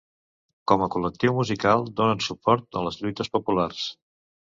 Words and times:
Com 0.71 0.85
a 0.85 0.87
col·lectiu 0.95 1.35
musical 1.41 1.87
donen 2.01 2.25
suport 2.31 2.83
a 2.83 2.87
les 2.89 3.01
lluites 3.05 3.35
populars. 3.39 3.89